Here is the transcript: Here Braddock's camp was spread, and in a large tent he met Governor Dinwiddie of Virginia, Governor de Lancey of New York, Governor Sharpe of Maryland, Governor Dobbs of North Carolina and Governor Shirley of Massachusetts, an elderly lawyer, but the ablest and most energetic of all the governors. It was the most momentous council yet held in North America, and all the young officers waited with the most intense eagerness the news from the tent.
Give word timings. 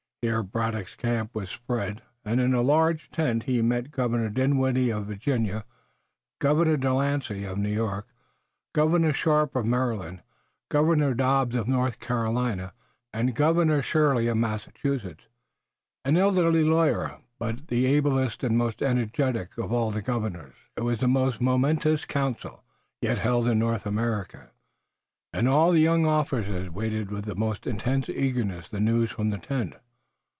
Here 0.23 0.43
Braddock's 0.43 0.93
camp 0.93 1.33
was 1.33 1.49
spread, 1.49 2.03
and 2.23 2.39
in 2.39 2.53
a 2.53 2.61
large 2.61 3.09
tent 3.09 3.41
he 3.45 3.59
met 3.63 3.89
Governor 3.89 4.29
Dinwiddie 4.29 4.91
of 4.91 5.07
Virginia, 5.07 5.65
Governor 6.39 6.77
de 6.77 6.93
Lancey 6.93 7.43
of 7.43 7.57
New 7.57 7.73
York, 7.73 8.05
Governor 8.71 9.13
Sharpe 9.13 9.55
of 9.55 9.65
Maryland, 9.65 10.21
Governor 10.69 11.15
Dobbs 11.15 11.55
of 11.55 11.67
North 11.67 11.99
Carolina 11.99 12.71
and 13.11 13.33
Governor 13.33 13.81
Shirley 13.81 14.27
of 14.27 14.37
Massachusetts, 14.37 15.23
an 16.05 16.17
elderly 16.17 16.63
lawyer, 16.63 17.17
but 17.39 17.69
the 17.69 17.87
ablest 17.87 18.43
and 18.43 18.55
most 18.55 18.83
energetic 18.83 19.57
of 19.57 19.71
all 19.71 19.89
the 19.89 20.03
governors. 20.03 20.53
It 20.77 20.81
was 20.81 20.99
the 20.99 21.07
most 21.07 21.41
momentous 21.41 22.05
council 22.05 22.63
yet 23.01 23.17
held 23.17 23.47
in 23.47 23.57
North 23.57 23.87
America, 23.87 24.51
and 25.33 25.47
all 25.47 25.71
the 25.71 25.79
young 25.81 26.05
officers 26.05 26.69
waited 26.69 27.09
with 27.09 27.25
the 27.25 27.33
most 27.33 27.65
intense 27.65 28.07
eagerness 28.07 28.69
the 28.69 28.79
news 28.79 29.09
from 29.09 29.31
the 29.31 29.39
tent. 29.39 29.77